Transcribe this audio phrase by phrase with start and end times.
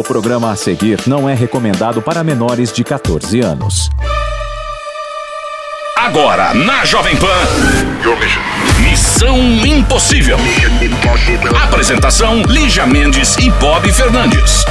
[0.00, 3.90] O programa a seguir não é recomendado para menores de 14 anos.
[5.94, 7.26] Agora, na Jovem Pan.
[8.78, 10.38] Missão Impossível.
[11.64, 14.64] Apresentação: Lígia Mendes e Bob Fernandes.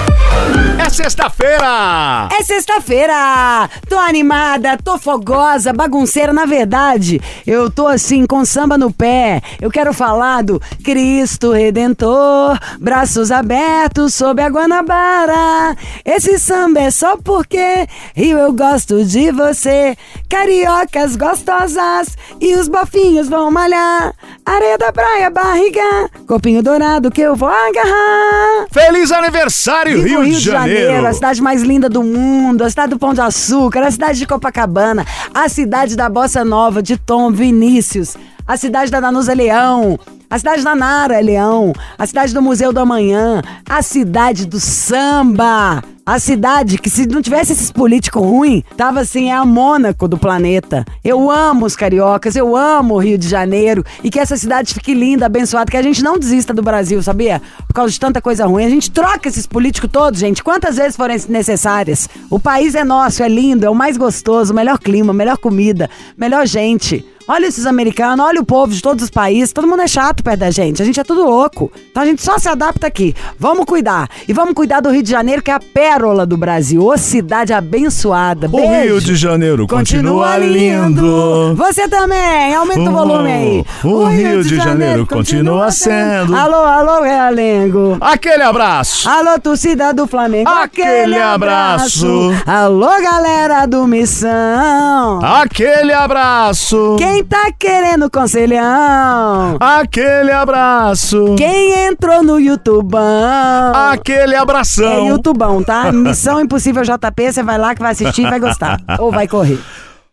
[0.80, 2.30] É sexta-feira!
[2.32, 3.70] É sexta-feira!
[3.88, 6.34] Tô animada, tô fogosa, bagunceira.
[6.34, 9.42] Na verdade, eu tô assim, com samba no pé.
[9.62, 15.76] Eu quero falar do Cristo Redentor, braços abertos sob a Guanabara.
[16.04, 19.96] Esse samba é só porque Rio eu gosto de você.
[20.30, 24.14] Cariocas gostosas e os bofinhos vão malhar.
[24.46, 28.68] Areia da praia, barriga, copinho dourado que eu vou agarrar.
[28.72, 31.08] Feliz aniversário, Rio, Rio de Janeiro!
[31.08, 34.28] a cidade mais linda do mundo, a cidade do Pão de Açúcar, a cidade de
[34.28, 38.16] Copacabana, a cidade da Bossa Nova, de Tom Vinícius,
[38.50, 42.80] a cidade da Danusa Leão, a cidade da Nara Leão, a cidade do Museu do
[42.80, 45.84] Amanhã, a cidade do samba.
[46.04, 50.18] A cidade que, se não tivesse esses políticos ruins, tava assim, é a Mônaco do
[50.18, 50.84] planeta.
[51.04, 54.96] Eu amo os cariocas, eu amo o Rio de Janeiro e que essa cidade fique
[54.96, 57.40] linda, abençoada, que a gente não desista do Brasil, sabia?
[57.68, 58.66] Por causa de tanta coisa ruim.
[58.66, 62.10] A gente troca esses políticos todos, gente, quantas vezes forem necessárias.
[62.28, 66.48] O país é nosso, é lindo, é o mais gostoso, melhor clima, melhor comida, melhor
[66.48, 67.06] gente.
[67.32, 69.54] Olha esses americanos, olha o povo de todos os países.
[69.54, 70.82] Todo mundo é chato perto da gente.
[70.82, 71.72] A gente é tudo louco.
[71.92, 73.16] Então a gente só se adapta aqui.
[73.38, 74.10] Vamos cuidar.
[74.28, 76.84] E vamos cuidar do Rio de Janeiro, que é a pérola do Brasil.
[76.84, 78.48] Ô cidade abençoada.
[78.48, 78.94] O Beijo.
[78.94, 81.54] Rio de Janeiro continua, lindo.
[81.54, 82.56] Você também.
[82.56, 83.66] Aumenta o volume aí.
[83.84, 86.36] O Rio de Janeiro continua sendo.
[86.36, 87.96] Alô, alô, Realengo.
[88.02, 89.08] Aquele abraço!
[89.08, 90.50] Alô, torcida do Flamengo.
[90.50, 92.32] Aquele abraço.
[92.44, 95.20] Alô, galera do Missão.
[95.24, 96.96] Aquele abraço!
[96.98, 99.58] Quem tá querendo conselhão?
[99.60, 101.36] Aquele abraço!
[101.38, 103.74] Quem entrou no YouTubão?
[103.92, 105.08] Aquele É abração!
[105.08, 105.92] YouTubão, tá?
[105.94, 108.80] Missão Impossível JP, você vai lá que vai assistir e vai gostar.
[109.00, 109.60] Ou vai correr.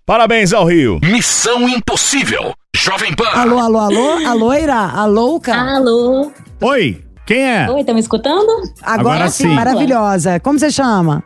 [0.04, 1.00] Parabéns ao Rio!
[1.02, 2.54] Missão Impossível.
[2.74, 3.28] Jovem Pan.
[3.34, 4.26] Alô, alô, alô?
[4.26, 4.74] A loira?
[4.76, 5.54] A louca?
[5.54, 6.30] Alô?
[6.60, 7.68] Oi, quem é?
[7.70, 8.46] Oi, estão me escutando?
[8.82, 9.54] Agora, agora sim, sim.
[9.54, 10.38] maravilhosa.
[10.40, 11.24] Como você chama?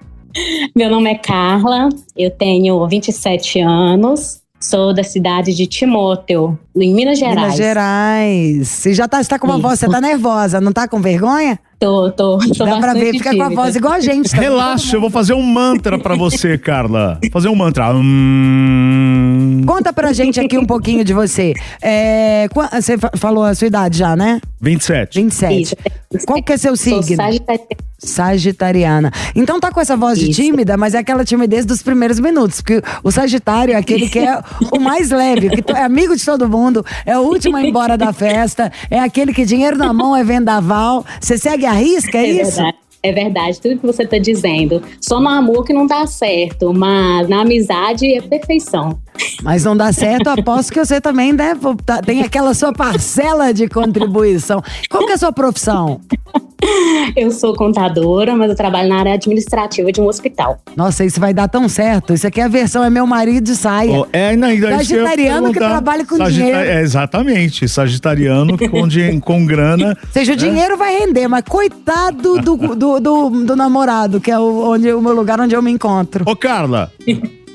[0.77, 7.19] Meu nome é Carla, eu tenho 27 anos, sou da cidade de Timóteo, em Minas
[7.19, 7.37] Gerais.
[7.37, 8.69] Minas Gerais.
[8.69, 9.63] Você já tá, você tá com uma Isso.
[9.63, 11.59] voz, você tá nervosa, não tá com vergonha?
[11.79, 13.63] Tô, tô, tô Dá pra ver, fica com a tímida.
[13.63, 14.29] voz igual a gente.
[14.37, 14.37] Tá?
[14.37, 17.19] Relaxa, eu vou fazer um mantra pra você, Carla.
[17.33, 17.91] Fazer um mantra.
[17.95, 19.30] Hum,
[19.67, 21.53] Conta pra gente aqui um pouquinho de você.
[21.83, 24.41] É, você fa- falou a sua idade já, né?
[24.61, 25.21] 27.
[25.21, 25.77] 27.
[26.15, 27.17] Isso, Qual que é seu Sou signo?
[27.23, 27.67] sagitariana.
[27.99, 29.13] Sagitariana.
[29.35, 30.41] Então tá com essa voz de Isso.
[30.43, 32.61] tímida, mas é aquela timidez dos primeiros minutos.
[32.61, 34.41] Porque o Sagitário é aquele que é
[34.73, 37.97] o mais leve, que é amigo de todo mundo, é o último a ir embora
[37.97, 41.05] da festa, é aquele que dinheiro na mão é vendaval.
[41.21, 42.57] Você segue a risca, é, É isso?
[42.57, 42.77] verdade.
[43.03, 44.83] É verdade, tudo que você tá dizendo.
[45.01, 48.99] Só no amor que não dá certo, mas na amizade é perfeição.
[49.43, 53.53] Mas não dá certo, eu aposto que você também né, tá- tem aquela sua parcela
[53.53, 54.63] de contribuição.
[54.89, 56.01] Qual que é a sua profissão?
[57.17, 60.59] Eu sou contadora, mas eu trabalho na área administrativa de um hospital.
[60.77, 62.13] Nossa, isso vai dar tão certo.
[62.13, 64.01] Isso aqui é a versão é meu marido de saia.
[64.01, 66.59] Oh, é, não, ia Sagitariano que trabalha com Sagita- dinheiro.
[66.59, 67.67] É, exatamente.
[67.67, 69.97] Sagitariano com, com grana.
[70.03, 74.39] Ou seja, o dinheiro vai render, mas coitado do, do, do, do namorado, que é
[74.39, 76.25] o, onde, o meu lugar onde eu me encontro.
[76.29, 76.93] Ô, Carla.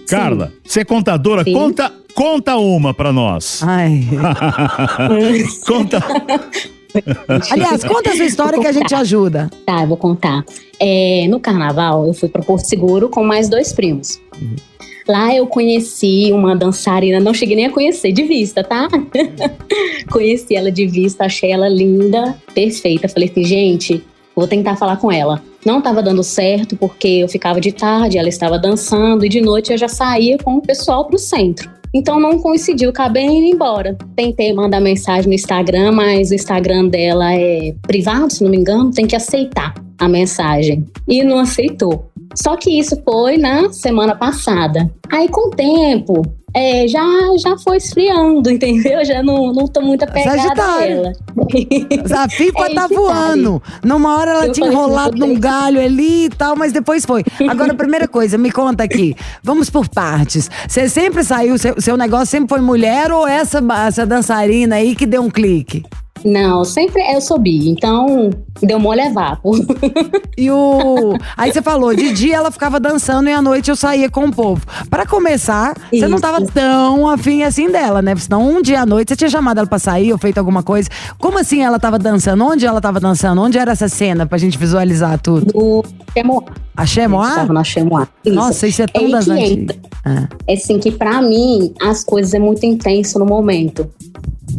[0.08, 1.44] Carla, você é contadora?
[1.44, 1.54] Sim.
[1.54, 3.62] Conta, conta uma pra nós.
[3.64, 4.02] Ai.
[5.66, 6.04] Conta.
[7.52, 9.50] Aliás, conta a sua história que a gente ajuda.
[9.66, 10.46] Tá, eu vou contar.
[10.80, 14.20] É, no carnaval, eu fui para Porto Seguro com mais dois primos.
[15.08, 18.88] Lá eu conheci uma dançarina, não cheguei nem a conhecer de vista, tá?
[20.10, 23.08] conheci ela de vista, achei ela linda, perfeita.
[23.08, 24.04] Falei assim, gente,
[24.36, 25.44] vou tentar falar com ela.
[25.66, 29.72] Não estava dando certo porque eu ficava de tarde, ela estava dançando e de noite
[29.72, 31.70] eu já saía com o pessoal pro centro.
[31.92, 33.98] Então não coincidiu, acabei indo embora.
[34.16, 38.92] Tentei mandar mensagem no Instagram, mas o Instagram dela é privado, se não me engano,
[38.92, 40.86] tem que aceitar a mensagem.
[41.08, 42.12] E não aceitou.
[42.36, 44.92] Só que isso foi na semana passada.
[45.10, 46.22] Aí com o tempo,
[46.56, 47.04] é, já,
[47.38, 49.04] já foi esfriando, entendeu?
[49.04, 50.96] Já não, não tô muito apegada a Sagitário.
[50.96, 51.14] ela.
[52.26, 53.62] A FIFA É tá voando.
[53.84, 57.24] Numa hora ela Eu tinha enrolado num galho ali e tal, mas depois foi.
[57.50, 59.16] Agora, primeira coisa, me conta aqui.
[59.44, 60.50] Vamos por partes.
[60.68, 65.06] Você sempre saiu, seu, seu negócio sempre foi mulher ou essa, essa dançarina aí que
[65.06, 65.84] deu um clique?
[66.26, 68.32] Não, sempre eu sou bi, então
[68.62, 69.52] deu mole é vapo.
[70.38, 71.14] E o.
[71.38, 74.32] Aí você falou, de dia ela ficava dançando e à noite eu saía com o
[74.34, 74.66] povo.
[74.90, 76.22] Pra começar, você não Isso.
[76.22, 78.14] tava tão afim assim dela, né?
[78.18, 80.90] Senão um dia à noite você tinha chamado ela pra sair ou feito alguma coisa.
[81.18, 82.44] Como assim ela tava dançando?
[82.44, 83.42] Onde ela tava dançando?
[83.42, 85.46] Onde era essa cena pra gente visualizar tudo?
[85.54, 86.44] Do Chemoá.
[86.76, 87.30] A Chemoá?
[87.30, 88.08] Estava na Chemoá.
[88.26, 88.36] Isso.
[88.36, 89.28] Nossa, isso é tão antigas.
[89.30, 89.78] entra.
[90.04, 90.28] Ah.
[90.48, 93.90] É assim que pra mim as coisas é muito intenso no momento.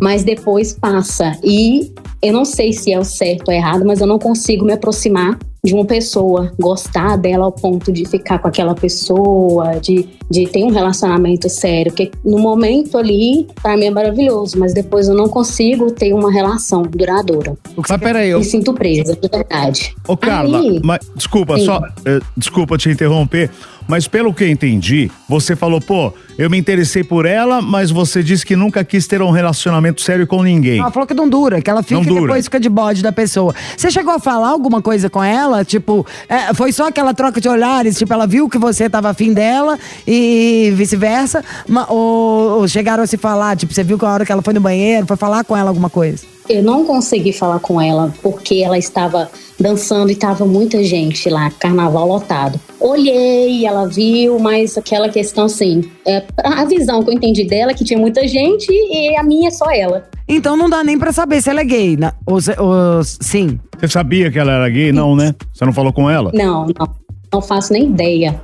[0.01, 1.33] Mas depois passa.
[1.43, 4.73] E eu não sei se é o certo ou errado, mas eu não consigo me
[4.73, 10.47] aproximar de uma pessoa, gostar dela ao ponto de ficar com aquela pessoa, de, de
[10.47, 11.91] ter um relacionamento sério.
[11.91, 16.31] Porque no momento ali, pra mim é maravilhoso, mas depois eu não consigo ter uma
[16.33, 17.57] relação duradoura.
[17.77, 19.95] Mas peraí, eu, Me sinto presa, de verdade.
[20.07, 21.65] Ô, Carla, Aí- mas, desculpa, Sim.
[21.65, 21.81] só.
[22.05, 23.51] eh, desculpa te interromper,
[23.89, 28.23] mas pelo que eu entendi, você falou, pô, eu me interessei por ela, mas você
[28.23, 30.81] disse que nunca quis ter um relacionamento sério com ninguém.
[30.81, 32.21] Ela falou que não dura, que ela fica Não e dura.
[32.23, 33.55] depois fica de bode da pessoa.
[33.77, 35.65] Você chegou a falar alguma coisa com ela?
[35.65, 37.97] Tipo, é, foi só aquela troca de olhares?
[37.97, 41.45] Tipo, ela viu que você tava afim dela e vice-versa?
[41.89, 43.57] Ou, ou chegaram a se falar?
[43.57, 45.71] Tipo, você viu que a hora que ela foi no banheiro, foi falar com ela
[45.71, 46.36] alguma coisa?
[46.49, 49.29] Eu não consegui falar com ela porque ela estava
[49.59, 52.61] dançando e estava muita gente lá, carnaval lotado.
[52.79, 57.75] Olhei, ela viu, mas aquela questão assim, é, a visão que eu entendi dela é
[57.75, 60.09] que tinha muita gente e a minha é só ela.
[60.29, 61.97] Então não dá nem pra saber se ela é gay.
[61.97, 62.13] né?
[62.27, 63.59] Ou, se- ou- sim.
[63.79, 64.93] Você sabia que ela era gay?
[64.93, 65.35] Não, né?
[65.53, 66.31] Você não falou com ela?
[66.35, 66.89] Não, não,
[67.33, 68.41] não faço nem ideia.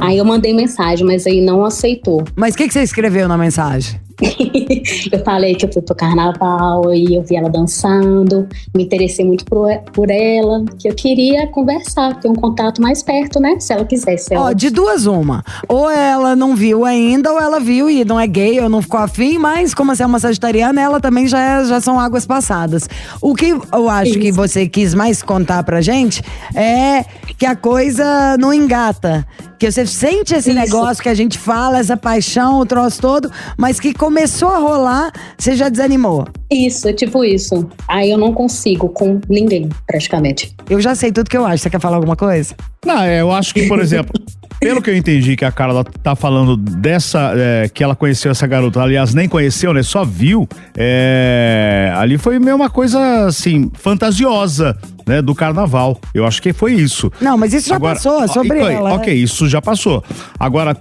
[0.00, 2.22] Aí eu mandei mensagem, mas aí não aceitou.
[2.34, 4.00] Mas o que, que você escreveu na mensagem?
[5.12, 9.44] eu falei que eu fui pro carnaval e eu vi ela dançando, me interessei muito
[9.44, 13.58] por, por ela, que eu queria conversar, ter um contato mais perto, né?
[13.60, 14.34] Se ela quisesse.
[14.34, 15.44] Ó, Ela de duas uma.
[15.68, 19.00] Ou ela não viu ainda, ou ela viu e não é gay, ou não ficou
[19.00, 22.88] afim, mas como você é uma sagitariana, ela também já, é- já são águas passadas.
[23.20, 24.36] O que eu acho que Isso.
[24.36, 26.22] você quis mais contar pra gente
[26.54, 27.04] é
[27.38, 29.26] que a coisa não engata.
[29.58, 30.58] Que você sente esse Isso.
[30.58, 35.12] negócio que a gente fala, essa paixão, o troço todo, mas que começou a rolar,
[35.38, 36.26] você já desanimou.
[36.50, 37.68] Isso, tipo isso.
[37.88, 40.54] Aí eu não consigo com ninguém, praticamente.
[40.68, 41.62] Eu já sei tudo que eu acho.
[41.62, 42.54] Você quer falar alguma coisa?
[42.84, 44.12] Não, é, eu acho que, por exemplo,
[44.60, 47.32] pelo que eu entendi que a Carla tá falando dessa.
[47.36, 49.82] é, que ela conheceu essa garota, aliás, nem conheceu, né?
[49.82, 50.46] Só viu.
[50.76, 54.76] é, ali foi meio uma coisa assim, fantasiosa,
[55.06, 55.22] né?
[55.22, 55.98] Do carnaval.
[56.12, 57.10] Eu acho que foi isso.
[57.20, 58.90] Não, mas isso já Agora, passou, é sobre ok, ela.
[58.90, 58.96] né?
[58.96, 60.02] Ok, isso já passou.
[60.38, 60.76] Agora,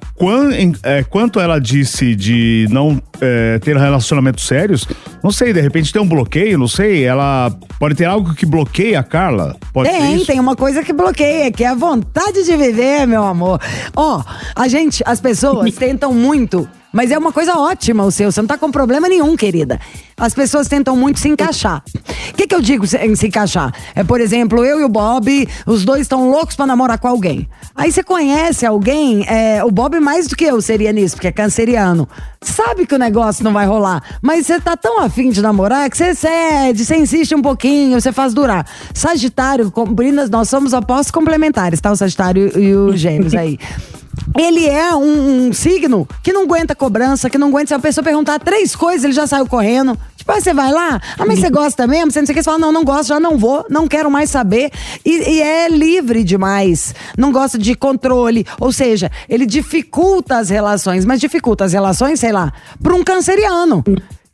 [0.84, 4.88] é, quanto ela disse de não é, ter relacionamentos sérios,
[5.24, 7.04] não sei, de repente tem um bloqueio, não sei.
[7.04, 9.56] Ela pode ter algo que bloqueia a Carla?
[9.72, 10.26] Pode ser Tem, isso?
[10.26, 13.60] tem uma coisa que bloqueia, que é a vontade de viver, meu amor.
[13.96, 14.24] Ó,
[14.56, 18.48] a gente, as pessoas tentam muito, mas é uma coisa ótima o seu, você não
[18.48, 19.82] tá com problema nenhum, querida.
[20.16, 21.84] As pessoas tentam muito se encaixar.
[22.30, 23.74] O que, que eu digo em se encaixar?
[23.94, 27.50] É, por exemplo, eu e o Bob, os dois estão loucos pra namorar com alguém.
[27.76, 31.34] Aí você conhece alguém, é, o Bob mais do que eu seria nisso, porque é
[31.34, 32.08] canceriano.
[32.42, 35.98] Sabe que o negócio não vai rolar, mas você tá tão afim de namorar que
[35.98, 38.66] você cede, você insiste um pouquinho, você faz durar.
[38.94, 41.92] Sagitário, comprinas, nós somos opostos complementares, tá?
[41.92, 43.60] O Sagitário e o Gêmeos aí.
[44.38, 47.68] Ele é um, um signo que não aguenta cobrança, que não aguenta.
[47.68, 49.98] Se a pessoa perguntar três coisas, ele já saiu correndo.
[50.16, 52.12] Tipo, aí você vai lá, ah, mas você gosta mesmo?
[52.12, 54.10] Você não sei o que, você fala, não, não gosto, já não vou, não quero
[54.10, 54.72] mais saber.
[55.06, 56.96] E, e é livre demais.
[57.18, 58.46] Não gosta de controle.
[58.60, 62.52] Ou seja, ele dificulta as relações, mas dificulta as relações, sei lá,
[62.82, 63.84] para um canceriano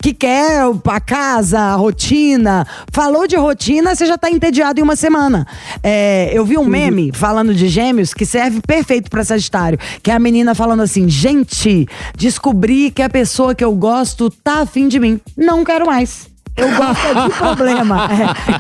[0.02, 2.66] que quer a casa, a rotina.
[2.92, 5.46] Falou de rotina, você já tá entediado em uma semana.
[5.84, 9.78] É, eu vi um meme falando de gêmeos que serve perfeito pra Sagitário.
[10.02, 11.88] Que é a menina falando assim: gente,
[12.18, 15.20] descobri que a pessoa que eu gosto tá afim de mim.
[15.38, 16.31] Não quero mais.
[16.58, 18.10] Eu gosto é de problema.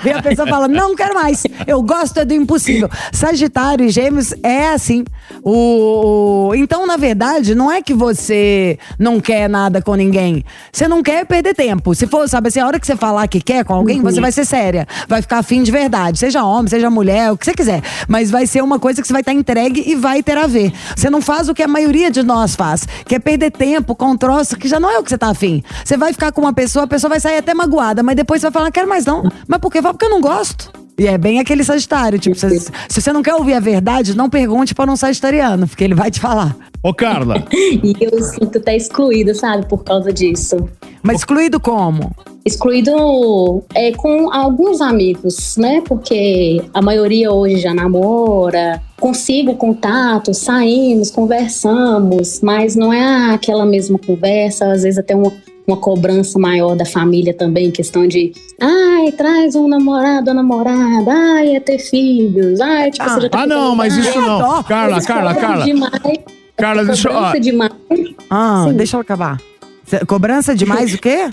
[0.06, 0.10] É.
[0.10, 1.44] E a pessoa fala, não quero mais.
[1.68, 2.90] Eu gosto é do impossível.
[3.12, 5.04] Sagitário e gêmeos é assim.
[5.44, 10.44] O, o- Então, na verdade, não é que você não quer nada com ninguém.
[10.72, 11.94] Você não quer perder tempo.
[11.94, 14.32] Se for, sabe assim, a hora que você falar que quer com alguém, você vai
[14.32, 14.88] ser séria.
[15.08, 16.18] Vai ficar afim de verdade.
[16.18, 17.82] Seja homem, seja mulher, o que você quiser.
[18.08, 20.72] Mas vai ser uma coisa que você vai estar entregue e vai ter a ver.
[20.96, 24.12] Você não faz o que a maioria de nós faz, que é perder tempo com
[24.12, 25.64] um troço que já não é o que você tá afim.
[25.84, 28.48] Você vai ficar com uma pessoa, a pessoa vai sair até magoada, mas depois você
[28.48, 29.24] vai falar, não quero mais não.
[29.48, 29.82] Mas por quê?
[29.82, 30.72] Fala, porque eu não gosto.
[30.98, 34.30] E é bem aquele sagitário, tipo, se, se você não quer ouvir a verdade, não
[34.30, 36.56] pergunte para um sagitariano, porque ele vai te falar.
[36.84, 40.70] Ô, Carla, E eu sinto até excluída, sabe, por causa disso.
[41.02, 42.16] Mas excluído como?
[42.46, 45.82] Excluído é, com alguns amigos, né?
[45.88, 53.98] Porque a maioria hoje já namora, consigo contato, saímos, conversamos, mas não é aquela mesma
[53.98, 55.32] conversa, às vezes até uma,
[55.72, 61.56] uma cobrança maior da família também, questão de, ai, traz um namorado ou namorada, ai,
[61.56, 63.10] é ter filhos, ai, tipo, Ah.
[63.16, 64.62] você já tá Ah, não, mas isso não.
[64.64, 65.66] Carla, Eles Carla, Carla.
[65.66, 65.92] Demais,
[66.58, 67.14] Carla, deixa eu.
[67.14, 67.72] ó, cobrança demais.
[68.30, 68.74] Ah, Sim.
[68.76, 69.38] deixa eu acabar.
[70.08, 71.30] Cobrança demais o quê?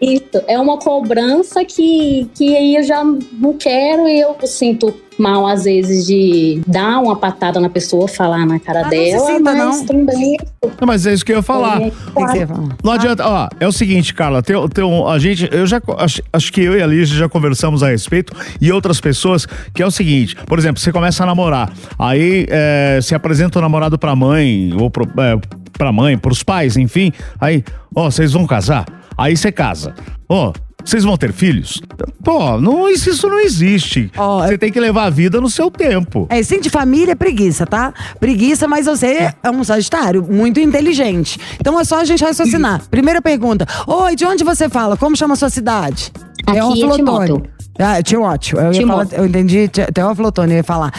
[0.00, 5.46] Isso, é uma cobrança que, que aí eu já não quero e eu sinto mal,
[5.46, 9.26] às vezes, de dar uma patada na pessoa, falar na cara Ah, não se dela,
[9.26, 9.86] sinta, mas não.
[9.86, 10.36] também.
[10.62, 11.80] Não, mas é isso que eu ia falar.
[11.80, 12.76] é, O que que você ia falar?
[12.84, 16.20] Não adianta, ó, é o seguinte, Carla, tem, tem um, a gente, eu já, acho,
[16.30, 19.86] acho que eu e a Lígia já conversamos a respeito e outras pessoas, que é
[19.86, 24.14] o seguinte, por exemplo, você começa a namorar, aí é, se apresenta o namorado pra
[24.14, 25.38] mãe, ou pro, é,
[25.72, 27.10] pra mãe, pros pais, enfim,
[27.40, 28.84] aí, ó, vocês vão casar?
[29.16, 29.94] Aí você casa.
[30.28, 30.52] Ó,
[30.84, 31.80] vocês vão ter filhos?
[32.22, 34.10] Pô, não, isso isso não existe.
[34.14, 36.26] Você tem que levar a vida no seu tempo.
[36.30, 37.92] É, sim, de família é preguiça, tá?
[38.20, 41.40] Preguiça, mas você é um sagitário muito inteligente.
[41.58, 42.82] Então é só a gente raciocinar.
[42.88, 43.66] Primeira pergunta.
[43.86, 44.96] Oi, de onde você fala?
[44.96, 46.12] Como chama a sua cidade?
[46.46, 47.42] Aqui é Teófilo Timóteo.
[47.78, 48.58] Ah, Timóteo.
[48.58, 49.10] Eu, Timóteo.
[49.10, 50.92] falar, eu entendi Te- Teófilo Otoni, eu ia falar.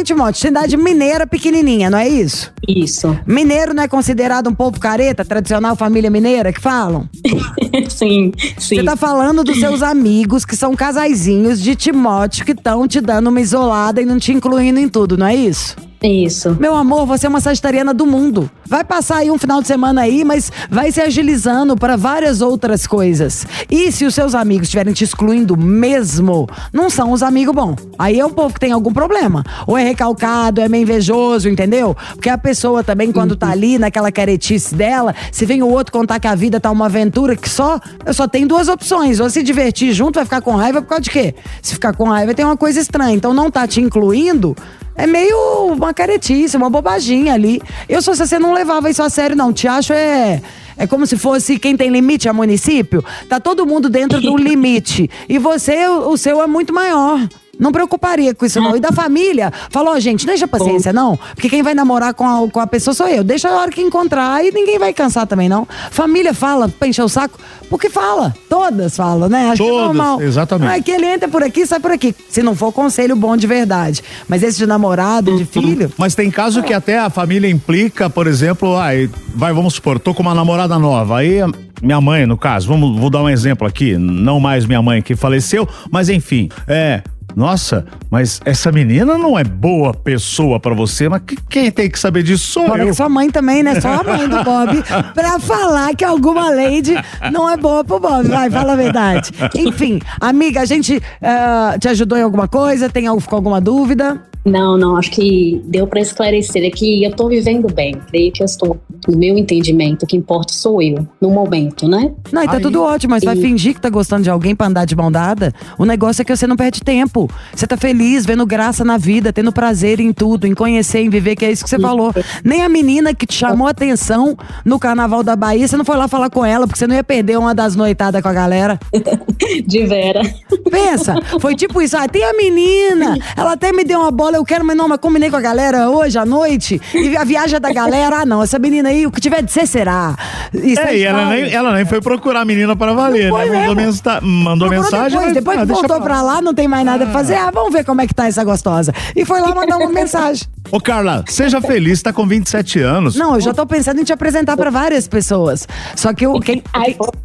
[0.00, 2.52] Em Timóteo, cidade mineira pequenininha, não é isso?
[2.68, 3.16] Isso.
[3.26, 7.08] Mineiro não é considerado um povo careta, tradicional família mineira que falam?
[7.88, 8.76] sim, sim.
[8.76, 13.28] Você tá falando dos seus amigos que são casaizinhos de Timóteo que estão te dando
[13.28, 15.76] uma isolada e não te incluindo em tudo, não é isso?
[16.02, 16.56] Isso.
[16.60, 18.50] Meu amor, você é uma sagitariana do mundo.
[18.66, 22.86] Vai passar aí um final de semana aí, mas vai se agilizando para várias outras
[22.86, 23.46] coisas.
[23.70, 27.76] E se os seus amigos estiverem te excluindo mesmo, não são os amigos bons.
[27.98, 29.42] Aí é um povo que tem algum problema.
[29.66, 31.96] Ou é recalcado, é meio invejoso, entendeu?
[32.12, 36.20] Porque a pessoa também, quando tá ali naquela caretice dela, se vem o outro contar
[36.20, 37.80] que a vida tá uma aventura que só,
[38.12, 39.18] só tem duas opções.
[39.18, 41.34] Ou se divertir junto, vai ficar com raiva por causa de quê?
[41.62, 43.14] Se ficar com raiva, tem uma coisa estranha.
[43.14, 44.54] Então não tá te incluindo.
[44.96, 45.36] É meio
[45.72, 47.60] uma caretice, uma bobaginha ali.
[47.88, 49.52] Eu, se você não levava isso a sério, não.
[49.52, 50.40] Te acho é.
[50.78, 53.04] É como se fosse quem tem limite é município.
[53.28, 55.08] Tá todo mundo dentro do limite.
[55.28, 57.20] E você, o o seu é muito maior.
[57.58, 58.76] Não preocuparia com isso, não.
[58.76, 61.18] E da família, falou, ó, gente, deixa paciência, não.
[61.34, 63.24] Porque quem vai namorar com a, com a pessoa sou eu.
[63.24, 65.66] Deixa a hora que encontrar e ninguém vai cansar também, não.
[65.90, 67.38] Família fala pra encher o saco,
[67.70, 68.34] porque fala.
[68.48, 69.50] Todas falam, né?
[69.50, 70.22] Acho que é Todas, normal.
[70.22, 70.70] exatamente.
[70.70, 72.14] Ai, que ele entra por aqui, sai por aqui.
[72.28, 74.02] Se não for conselho bom de verdade.
[74.28, 75.90] Mas esse de namorado, de filho.
[75.96, 80.12] Mas tem caso que até a família implica, por exemplo, ai, vai, vamos supor, tô
[80.14, 81.40] com uma namorada nova, aí
[81.82, 85.14] minha mãe, no caso, vamos, vou dar um exemplo aqui, não mais minha mãe que
[85.14, 87.02] faleceu, mas enfim, é,
[87.36, 91.98] nossa, mas essa menina não é boa pessoa pra você, mas que- quem tem que
[91.98, 92.94] saber disso sou eu.
[92.94, 93.78] sua mãe também, né?
[93.78, 94.82] Só a mãe do Bob.
[95.12, 96.94] pra falar que alguma lady
[97.30, 98.26] não é boa pro Bob.
[98.26, 99.30] Vai, fala a verdade.
[99.54, 102.88] Enfim, amiga, a gente ah, te ajudou em alguma coisa?
[102.88, 104.18] Tem algo, ficou alguma dúvida?
[104.46, 107.96] Não, não, acho que deu pra esclarecer é que eu tô vivendo bem.
[108.08, 112.12] Creio que eu estou, no meu entendimento, o que importa sou eu, no momento, né?
[112.32, 114.54] Não, e tá Aí- tudo ótimo, mas vai E- fingir que tá gostando de alguém
[114.54, 115.52] pra andar de mão dada?
[115.76, 117.28] O negócio é que você não perde tempo.
[117.54, 121.34] Você tá feliz, vendo graça na vida, tendo prazer em tudo, em conhecer, em viver,
[121.34, 122.14] que é isso que você falou.
[122.44, 125.96] Nem a menina que te chamou a atenção no carnaval da Bahia, você não foi
[125.96, 128.78] lá falar com ela, porque você não ia perder uma das noitadas com a galera.
[129.66, 130.22] De Vera.
[130.70, 131.96] Pensa, foi tipo isso.
[131.96, 134.98] Ah, tem a menina, ela até me deu uma bola, eu quero, mas não, mas
[134.98, 136.80] combinei com a galera hoje à noite.
[136.94, 139.66] E a viagem da galera, ah, não, essa menina aí, o que tiver de ser
[139.66, 140.14] será.
[140.52, 143.38] Isso É, e ela nem, ela nem foi procurar a menina pra valer, né?
[143.46, 143.74] Mandou, mesmo.
[143.74, 145.10] mensa- mandou Procurou mensagem.
[145.10, 147.34] Depois, mas- depois ah, que voltou pra lá, não tem mais nada pra fazer.
[147.34, 148.92] Ah, vamos ver como é que tá essa gostosa.
[149.14, 150.46] E foi lá mandar uma mensagem.
[150.70, 153.14] Ô, Carla, seja feliz, tá com 27 anos.
[153.16, 155.66] Não, eu já tô pensando em te apresentar pra várias pessoas.
[155.94, 156.62] Só que o quem.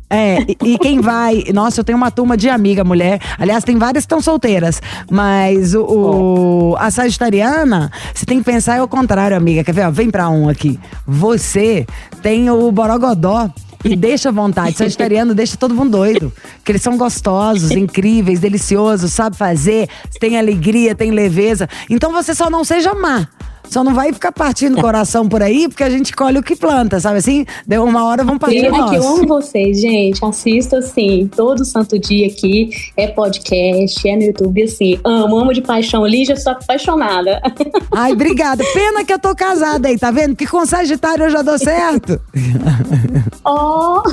[0.09, 1.45] É, e, e quem vai.
[1.53, 3.19] Nossa, eu tenho uma turma de amiga mulher.
[3.39, 4.81] Aliás, tem várias que estão solteiras.
[5.09, 9.63] Mas o, o- a sagitariana, você tem que pensar é o contrário, amiga.
[9.63, 9.87] Quer ver?
[9.87, 10.79] Ó, vem pra um aqui.
[11.07, 11.85] Você
[12.21, 13.49] tem o borogodó.
[13.83, 14.77] E deixa à vontade.
[14.77, 16.31] Sagitariano deixa todo mundo doido.
[16.57, 21.67] Porque eles são gostosos, incríveis, deliciosos, sabe fazer, tem alegria, tem leveza.
[21.89, 23.27] Então você só não seja má.
[23.69, 26.55] Só não vai ficar partindo o coração por aí, porque a gente colhe o que
[26.55, 27.45] planta, sabe assim?
[27.65, 30.23] Deu uma hora, vamos partir Pena que eu amo vocês, gente.
[30.23, 32.69] Assisto assim, todo santo dia aqui.
[32.97, 34.99] É podcast, é no YouTube, assim.
[35.03, 36.05] Amo, amo de paixão.
[36.05, 37.41] Lígia, sou apaixonada.
[37.91, 38.63] Ai, obrigada.
[38.73, 40.35] Pena que eu tô casada aí, tá vendo?
[40.35, 42.19] Que com Sagitário eu já dou certo.
[43.43, 44.03] Oh!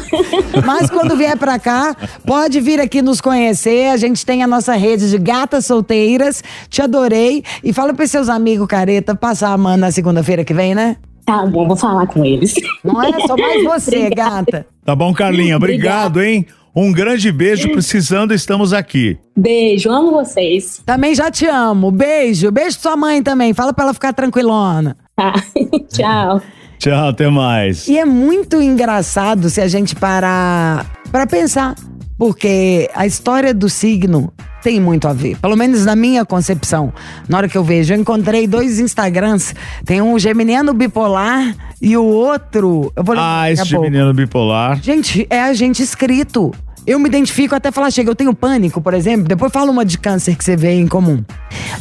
[0.64, 1.94] Mas quando vier pra cá,
[2.26, 3.90] pode vir aqui nos conhecer.
[3.90, 6.42] A gente tem a nossa rede de gatas solteiras.
[6.70, 7.44] Te adorei.
[7.62, 10.96] E fala pros seus amigos, careta, a mano na segunda-feira que vem, né?
[11.24, 12.54] Tá bom, vou falar com eles.
[12.82, 14.66] Não é só mais você, gata.
[14.84, 15.56] Tá bom, Carlinha?
[15.56, 16.46] Obrigado, hein?
[16.74, 17.70] Um grande beijo.
[17.70, 19.18] Precisando, estamos aqui.
[19.36, 20.82] Beijo, amo vocês.
[20.86, 21.90] Também já te amo.
[21.90, 22.50] Beijo.
[22.50, 23.52] Beijo pra sua mãe também.
[23.52, 24.96] Fala pra ela ficar tranquilona.
[25.14, 25.34] Tá.
[25.92, 26.40] Tchau.
[26.78, 27.88] Tchau, até mais.
[27.88, 31.74] E é muito engraçado se a gente parar para pensar,
[32.16, 36.92] porque a história do signo tem muito a ver, pelo menos na minha concepção.
[37.28, 42.04] Na hora que eu vejo, eu encontrei dois Instagrams, tem um geminiano bipolar e o
[42.04, 44.80] outro, eu vou Ah, esse menino bipolar.
[44.82, 46.52] Gente, é a gente escrito.
[46.88, 49.28] Eu me identifico até falar, chega, eu tenho pânico, por exemplo.
[49.28, 51.22] Depois fala uma de câncer que você vê em comum.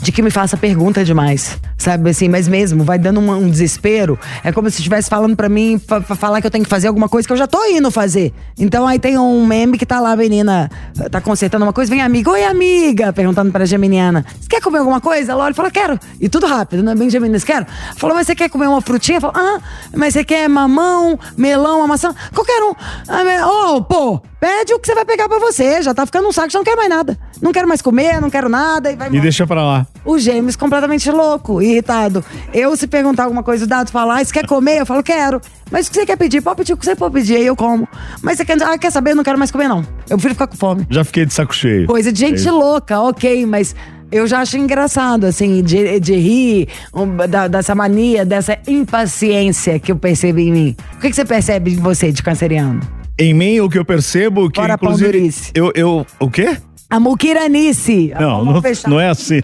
[0.01, 1.57] De que me faça pergunta demais.
[1.77, 4.19] Sabe assim, mas mesmo, vai dando um, um desespero.
[4.43, 6.89] É como se estivesse falando pra mim, pra, pra falar que eu tenho que fazer
[6.89, 8.33] alguma coisa que eu já tô indo fazer.
[8.59, 10.69] Então aí tem um meme que tá lá, a menina
[11.09, 14.99] tá consertando uma coisa, vem amiga, oi amiga, perguntando pra geminiana, você quer comer alguma
[14.99, 15.31] coisa?
[15.31, 15.97] Ela olha e fala, quero.
[16.19, 17.65] E tudo rápido, não é bem geminiana, quero.
[17.95, 19.21] Falou, mas você quer comer uma frutinha?
[19.21, 19.59] Fala, ah,
[19.95, 22.13] mas você quer mamão, melão, uma maçã?
[22.33, 22.73] Qualquer um.
[23.07, 26.27] Ah, me- Oh, pô, pede o que você vai pegar pra você, já tá ficando
[26.27, 27.17] um saco, já não quero mais nada.
[27.41, 29.87] Não quero mais comer, não quero nada e vai E deixa pra lá.
[30.05, 32.23] O gêmeos completamente louco, irritado.
[32.53, 34.79] Eu, se perguntar alguma coisa, o Dado falar, ah, você quer comer?
[34.79, 35.41] Eu falo, quero.
[35.69, 36.41] Mas o que você quer pedir?
[36.41, 37.87] Pode pedir o que você for pedir, aí eu como.
[38.21, 39.11] Mas você quer, ah, quer saber?
[39.11, 39.79] Eu não quero mais comer, não.
[40.09, 40.85] Eu prefiro ficar com fome.
[40.89, 41.85] Já fiquei de saco cheio.
[41.87, 43.75] Coisa de gente louca, ok, mas
[44.11, 49.91] eu já acho engraçado, assim, de, de rir um, da- dessa mania, dessa impaciência que
[49.91, 50.75] eu percebo em mim.
[50.95, 52.79] O que, que você percebe em você, de canceriano?
[53.19, 55.33] Em mim, o que eu percebo que, Bora, inclusive.
[55.53, 56.05] Eu, eu.
[56.19, 56.57] O quê?
[56.89, 58.13] A muquiranice.
[58.17, 59.41] Não, não, não é assim.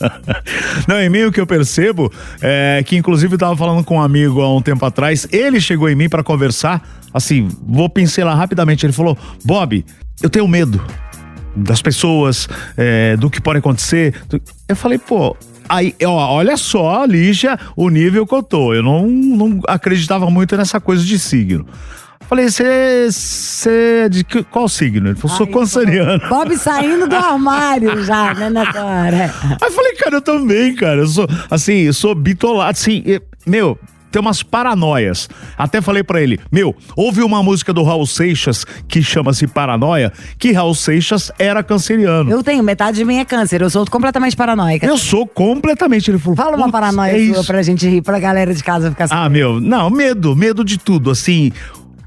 [0.86, 4.02] não, em mim o que eu percebo é que, inclusive, eu tava falando com um
[4.02, 5.26] amigo há um tempo atrás.
[5.32, 6.86] Ele chegou em mim pra conversar.
[7.14, 8.84] Assim, vou pincelar rapidamente.
[8.84, 9.86] Ele falou: Bob,
[10.22, 10.84] eu tenho medo
[11.56, 12.46] das pessoas,
[12.76, 14.14] é, do que pode acontecer.
[14.68, 15.34] Eu falei, pô.
[15.68, 18.74] Aí, ó, olha só, Lígia, o nível que eu tô.
[18.74, 21.66] Eu não, não acreditava muito nessa coisa de signo.
[22.28, 23.08] Falei, você
[24.04, 25.08] é de que- qual signo?
[25.08, 26.28] Ele falou, sou Ai, canceriano.
[26.28, 29.32] Bob saindo do armário já, né, nessa hora.
[29.60, 31.00] Aí eu falei, cara, eu também, cara.
[31.00, 32.70] Eu sou, assim, eu sou bitolado.
[32.70, 33.02] Assim,
[33.46, 33.78] meu,
[34.10, 35.28] tem umas paranoias.
[35.56, 40.50] Até falei pra ele, meu, houve uma música do Raul Seixas que chama-se Paranoia, que
[40.52, 42.30] Raul Seixas era canceriano.
[42.30, 44.96] Eu, Eu tenho, metade de mim é câncer, eu sou completamente paranoica.
[44.96, 46.10] sou completamente.
[46.10, 48.64] Ele falou, Fala uma "Putz, paranoia é sua isso." pra gente rir, pra galera de
[48.64, 51.52] casa ficar Ah, meu, não, medo, medo de tudo, assim.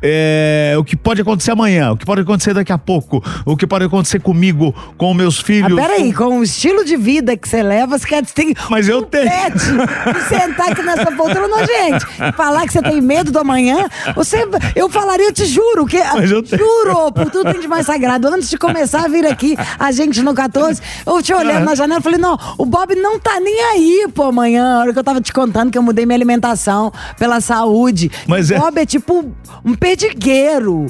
[0.02, 3.68] É, o que pode acontecer amanhã, o que pode acontecer daqui a pouco, o que
[3.68, 5.76] pode acontecer comigo, com meus Ah, filhos.
[5.80, 9.00] peraí, com- com o estilo de vida que você leva, você quer tem Mas eu
[9.00, 9.30] um tenho.
[9.30, 12.06] pet de sentar aqui nessa poltrona, não, gente.
[12.36, 16.30] Falar que você tem medo do amanhã, você, eu falaria, eu te juro, que Mas
[16.32, 16.62] eu tenho.
[16.62, 18.28] juro, por tudo tem de mais sagrado.
[18.28, 22.00] Antes de começar a vir aqui, a gente no 14, eu te olhando na janela,
[22.02, 24.76] falei, não, o Bob não tá nem aí, pô, amanhã.
[24.76, 28.12] A hora que eu tava te contando que eu mudei minha alimentação pela saúde.
[28.28, 29.34] Mas o é- Bob é tipo
[29.66, 30.88] um perdigueiro.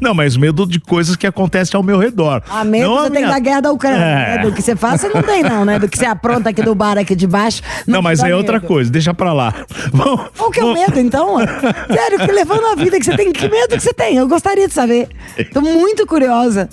[0.00, 2.42] Não, mas medo de coisas que acontecem ao meu redor.
[2.48, 4.04] A medo Não você a tem minha- da guerra da Ucrânia.
[4.04, 4.36] É.
[4.36, 4.38] né?
[4.42, 5.78] Do que você faz, você não tem, não, né?
[5.78, 7.62] Do que você apronta aqui do bar aqui de baixo.
[7.86, 8.66] Não, te mas é outra medo.
[8.66, 9.52] coisa, deixa pra lá.
[9.92, 11.38] Vamos, Qual que é o medo, então?
[11.90, 14.16] Sério, que levando a vida que você tem, que medo que você tem?
[14.16, 15.08] Eu gostaria de saber.
[15.54, 16.68] Tô muito curiosa.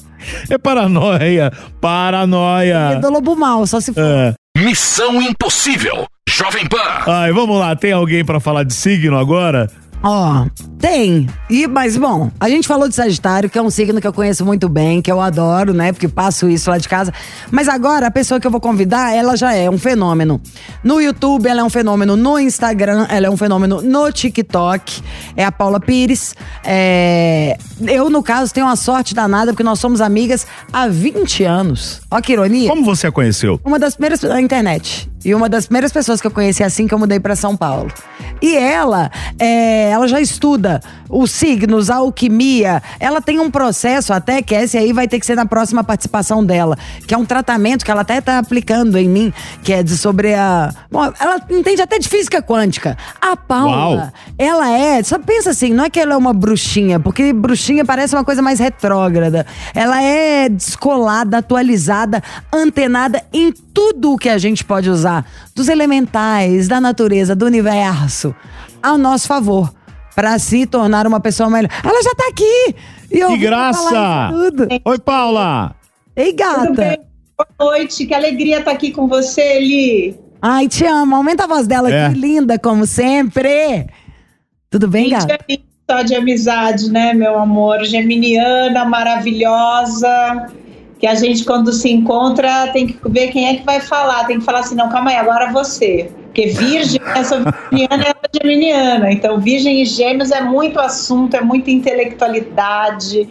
[0.49, 2.89] É paranoia, paranoia.
[2.89, 4.01] Medo do lobo mal, só se for.
[4.03, 4.33] É.
[4.57, 6.05] Missão Impossível.
[6.27, 6.77] Jovem Pan.
[7.07, 9.69] Ai, vamos lá, tem alguém pra falar de signo agora?
[10.01, 10.45] Ó,
[10.79, 11.27] tem.
[11.49, 14.45] E, mas, bom, a gente falou de Sagitário, que é um signo que eu conheço
[14.45, 15.91] muito bem, que eu adoro, né?
[15.91, 17.13] Porque passo isso lá de casa.
[17.51, 20.41] Mas agora, a pessoa que eu vou convidar, ela já é um fenômeno.
[20.83, 22.15] No YouTube, ela é um fenômeno.
[22.15, 23.81] No Instagram, ela é um fenômeno.
[23.81, 25.01] No TikTok,
[25.35, 26.33] é a Paula Pires.
[26.63, 32.01] É, Eu, no caso, tenho uma sorte danada, porque nós somos amigas há 20 anos.
[32.09, 32.69] Ó, que ironia.
[32.69, 33.59] Como você a conheceu?
[33.65, 35.09] Uma das primeiras na internet.
[35.25, 37.91] E uma das primeiras pessoas que eu conheci assim que eu mudei pra São Paulo.
[38.41, 42.81] E ela, é, ela já estuda os signos, a alquimia.
[42.99, 46.45] Ela tem um processo até que esse aí vai ter que ser na próxima participação
[46.45, 49.97] dela, que é um tratamento que ela até tá aplicando em mim, que é de
[49.97, 50.71] sobre a.
[50.91, 52.97] Bom, ela entende até de física quântica.
[53.19, 54.11] A Paula, Uau.
[54.37, 58.15] ela é, só pensa assim, não é que ela é uma bruxinha, porque bruxinha parece
[58.15, 59.45] uma coisa mais retrógrada.
[59.73, 62.21] Ela é descolada, atualizada,
[62.53, 65.25] antenada em tudo o que a gente pode usar,
[65.55, 68.28] dos elementais, da natureza, do universo,
[68.81, 69.73] ao nosso favor,
[70.15, 71.69] para se tornar uma pessoa melhor.
[71.83, 72.75] Ela já tá aqui!
[73.11, 74.29] E eu Que graça!
[74.31, 74.67] isso Tudo.
[74.85, 75.75] Oi, Paula!
[76.15, 76.89] Ei, Tudo bem?
[76.89, 76.99] gata!
[77.57, 80.19] Boa noite, que alegria estar aqui com você, Eli.
[80.41, 81.15] Ai, te amo.
[81.15, 82.07] Aumenta a voz dela É.
[82.07, 83.87] aqui, linda, como sempre.
[84.69, 85.45] Tudo bem, Gente, gata?
[85.49, 85.57] é
[85.89, 87.83] só de amizade, né, meu amor?
[87.85, 90.47] Geminiana, maravilhosa.
[90.99, 94.25] Que a gente, quando se encontra, tem que ver quem é que vai falar.
[94.25, 96.11] Tem que falar assim: não, calma aí, agora você.
[96.29, 97.39] Porque Virgem, eu sou
[97.71, 99.11] virginiana e ela é geminiana.
[99.11, 103.27] Então, Virgem e Gêmeos é muito assunto, é muita intelectualidade.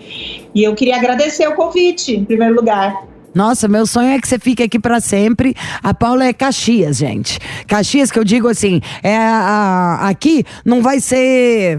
[0.54, 2.94] E eu queria agradecer o convite, em primeiro lugar.
[3.34, 5.54] Nossa, meu sonho é que você fique aqui pra sempre.
[5.82, 7.38] A Paula é Caxias, gente.
[7.68, 11.78] Caxias, que eu digo assim, é a- a- aqui não vai ser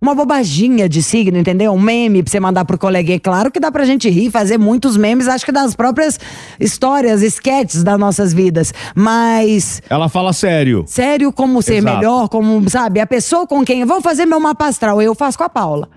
[0.00, 1.72] uma bobaginha de signo, entendeu?
[1.72, 3.18] Um meme pra você mandar pro coleguinha.
[3.18, 6.18] Claro que dá pra gente rir, fazer muitos memes, acho que das próprias
[6.60, 8.72] histórias, esquetes das nossas vidas.
[8.94, 10.84] Mas Ela fala sério.
[10.86, 11.96] sério, como ser Exato.
[11.96, 13.84] melhor, como, sabe, a pessoa com quem.
[13.84, 15.88] Vou fazer meu mapa astral, eu faço com a Paula.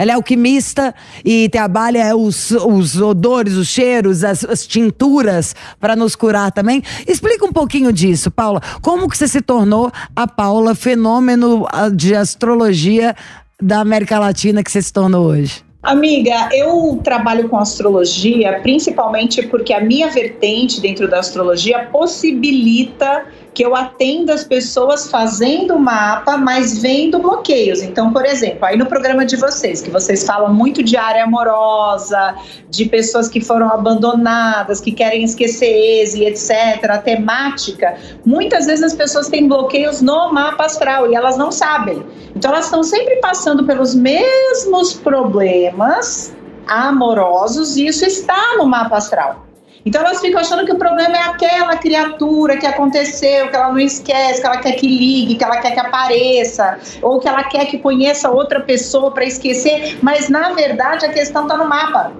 [0.00, 6.16] Ela é alquimista e trabalha os, os odores, os cheiros, as, as tinturas para nos
[6.16, 6.82] curar também.
[7.06, 8.62] Explica um pouquinho disso, Paula.
[8.80, 13.14] Como que você se tornou a Paula, fenômeno ah, de astrologia
[13.60, 15.62] da América Latina que você se tornou hoje?
[15.82, 23.64] Amiga, eu trabalho com astrologia principalmente porque a minha vertente dentro da astrologia possibilita que
[23.64, 27.82] eu atenda as pessoas fazendo mapa, mas vendo bloqueios.
[27.82, 32.34] Então, por exemplo, aí no programa de vocês, que vocês falam muito de área amorosa,
[32.68, 38.84] de pessoas que foram abandonadas, que querem esquecer ex e etc., a temática, muitas vezes
[38.84, 42.04] as pessoas têm bloqueios no mapa astral e elas não sabem.
[42.34, 46.32] Então, elas estão sempre passando pelos mesmos problemas
[46.66, 49.49] amorosos e isso está no mapa astral.
[49.84, 53.78] Então elas ficam achando que o problema é aquela criatura que aconteceu, que ela não
[53.78, 57.64] esquece, que ela quer que ligue, que ela quer que apareça, ou que ela quer
[57.66, 62.12] que conheça outra pessoa para esquecer, mas na verdade a questão está no mapa.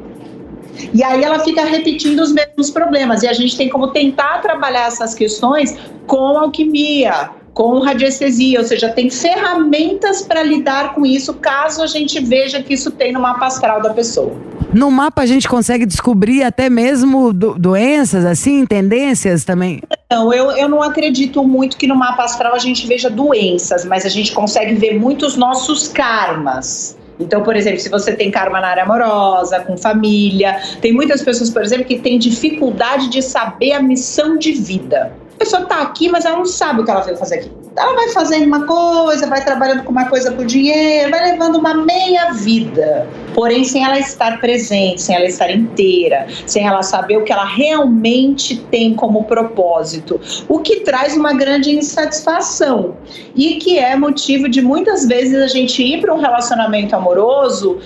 [0.95, 3.23] E aí ela fica repetindo os mesmos problemas.
[3.23, 8.89] E a gente tem como tentar trabalhar essas questões com alquimia, com radiestesia, ou seja,
[8.89, 13.47] tem ferramentas para lidar com isso caso a gente veja que isso tem no mapa
[13.47, 14.33] astral da pessoa.
[14.73, 19.81] No mapa a gente consegue descobrir até mesmo do- doenças, assim, tendências também.
[20.11, 24.07] Não, eu, eu não acredito muito que no mapa astral a gente veja doenças, mas
[24.07, 26.97] a gente consegue ver muitos nossos karmas.
[27.19, 31.51] Então, por exemplo, se você tem karma na área amorosa, com família, tem muitas pessoas,
[31.51, 35.13] por exemplo, que têm dificuldade de saber a missão de vida.
[35.35, 37.51] A pessoa tá aqui, mas ela não sabe o que ela veio fazer aqui.
[37.81, 41.73] Ela vai fazendo uma coisa, vai trabalhando com uma coisa por dinheiro, vai levando uma
[41.73, 43.09] meia vida.
[43.33, 47.47] Porém, sem ela estar presente, sem ela estar inteira, sem ela saber o que ela
[47.47, 52.99] realmente tem como propósito, o que traz uma grande insatisfação
[53.35, 57.79] e que é motivo de muitas vezes a gente ir para um relacionamento amoroso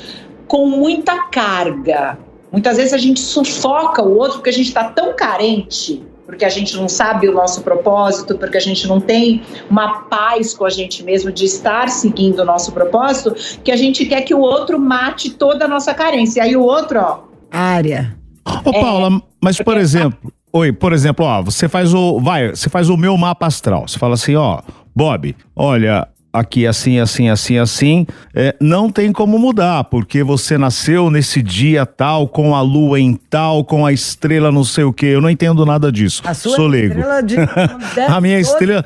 [0.48, 2.18] com muita carga.
[2.50, 6.48] Muitas vezes a gente sufoca o outro porque a gente está tão carente, porque a
[6.48, 10.70] gente não sabe o nosso propósito, porque a gente não tem uma paz com a
[10.70, 14.78] gente mesmo de estar seguindo o nosso propósito, que a gente quer que o outro
[14.78, 16.40] mate toda a nossa carência.
[16.40, 18.16] E aí o outro, ó, Área.
[18.64, 22.88] Ô, Paula, mas por exemplo, oi, por exemplo, ó, você faz o, vai, você faz
[22.88, 23.86] o meu mapa astral.
[23.86, 24.60] Você fala assim, ó,
[24.94, 31.08] Bob, olha, aqui assim, assim, assim, assim, é, não tem como mudar, porque você nasceu
[31.08, 35.06] nesse dia tal, com a lua em tal, com a estrela não sei o quê.
[35.06, 36.22] Eu não entendo nada disso.
[36.26, 36.94] A sua Sou leigo.
[36.98, 37.36] estrela de-
[38.08, 38.84] a minha estrela.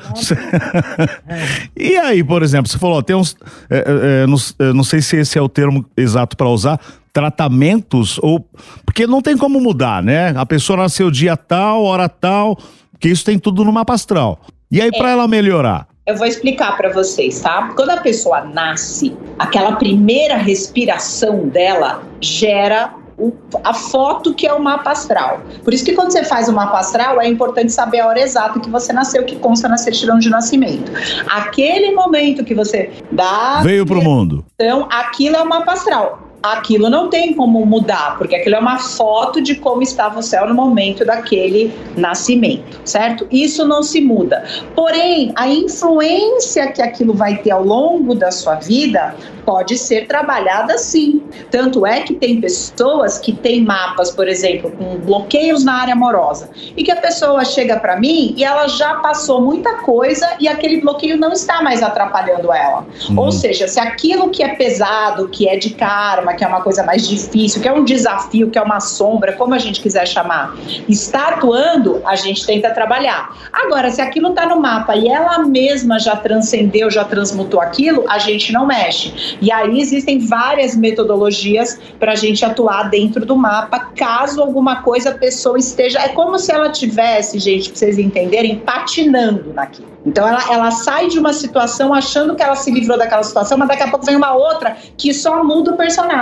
[1.75, 3.35] e aí, por exemplo, você falou, ó, tem uns.
[3.67, 6.79] é, é, é, não, é, não sei se esse é o termo exato para usar.
[7.11, 8.47] Tratamentos, ou.
[8.85, 10.29] Porque não tem como mudar, né?
[10.37, 12.55] A pessoa nasceu dia tal, hora tal,
[12.91, 14.39] porque isso tem tudo no mapa astral.
[14.71, 15.87] E aí, para ela melhorar?
[16.09, 17.71] Eu vou explicar para vocês, tá?
[17.75, 23.31] Quando a pessoa nasce, aquela primeira respiração dela gera o-
[23.63, 25.41] a foto que é o mapa astral.
[25.63, 28.59] Por isso que quando você faz o mapa astral, é importante saber a hora exata
[28.59, 30.91] que você nasceu, que consta na certidão de nascimento.
[31.29, 34.43] Aquele momento que você dá Veio pro mundo.
[34.55, 36.28] então, aquilo é o mapa astral.
[36.41, 40.47] Aquilo não tem como mudar, porque aquilo é uma foto de como estava o céu
[40.47, 43.27] no momento daquele nascimento, certo?
[43.29, 44.45] Isso não se muda.
[44.75, 50.77] Porém, a influência que aquilo vai ter ao longo da sua vida pode ser trabalhada
[50.77, 51.23] sim.
[51.49, 56.51] Tanto é que tem pessoas que têm mapas, por exemplo, com bloqueios na área amorosa,
[56.77, 60.81] e que a pessoa chega para mim e ela já passou muita coisa e aquele
[60.81, 62.85] bloqueio não está mais atrapalhando ela.
[63.17, 66.83] Ou seja, se aquilo que é pesado, que é de karma, que é uma coisa
[66.83, 70.55] mais difícil, que é um desafio, que é uma sombra, como a gente quiser chamar,
[70.87, 73.35] está atuando, a gente tenta trabalhar.
[73.51, 78.17] Agora, se aquilo está no mapa e ela mesma já transcendeu, já transmutou aquilo, a
[78.17, 79.37] gente não mexe.
[79.41, 85.09] E aí existem várias metodologias para a gente atuar dentro do mapa, caso alguma coisa
[85.09, 85.99] a pessoa esteja.
[85.99, 89.89] É como se ela tivesse, gente, para vocês entenderem, patinando naquilo.
[90.05, 93.67] Então ela, ela sai de uma situação achando que ela se livrou daquela situação, mas
[93.67, 96.18] daqui a pouco vem uma outra que só muda o personagem.